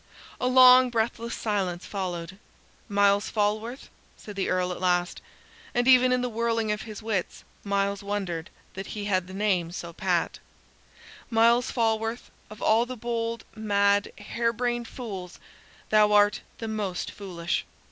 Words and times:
A 0.39 0.47
long 0.47 0.89
breathless 0.89 1.35
silence 1.35 1.85
followed. 1.85 2.39
"Myles 2.89 3.29
Falworth," 3.29 3.87
said 4.17 4.35
the 4.35 4.49
Earl 4.49 4.71
at 4.71 4.81
last 4.81 5.21
(and 5.75 5.87
even 5.87 6.11
in 6.11 6.23
the 6.23 6.27
whirling 6.27 6.71
of 6.71 6.81
his 6.81 7.03
wits 7.03 7.43
Myles 7.63 8.01
wondered 8.01 8.49
that 8.73 8.87
he 8.97 9.05
had 9.05 9.27
the 9.27 9.33
name 9.35 9.71
so 9.71 9.93
pat) 9.93 10.39
"Myles 11.29 11.69
Falworth, 11.69 12.31
of 12.49 12.63
all 12.63 12.87
the 12.87 12.97
bold, 12.97 13.45
mad, 13.55 14.11
hare 14.17 14.51
brained 14.51 14.87
fools, 14.87 15.39
thou 15.91 16.13
art 16.13 16.41
the 16.57 16.67
most 16.67 17.11
foolish. 17.11 17.63